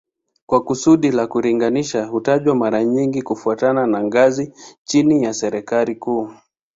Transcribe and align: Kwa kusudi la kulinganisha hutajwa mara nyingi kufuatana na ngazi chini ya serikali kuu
Kwa 0.45 0.63
kusudi 0.63 1.11
la 1.11 1.27
kulinganisha 1.27 2.05
hutajwa 2.05 2.55
mara 2.55 2.83
nyingi 2.83 3.21
kufuatana 3.21 3.87
na 3.87 4.03
ngazi 4.03 4.53
chini 4.83 5.23
ya 5.23 5.33
serikali 5.33 5.95
kuu 5.95 6.31